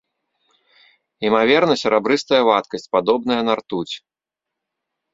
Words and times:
Імаверна, 1.29 1.75
серабрыстая 1.83 2.41
вадкасць, 2.49 2.89
падобная 2.97 3.41
на 3.53 3.63
ртуць. 3.63 3.91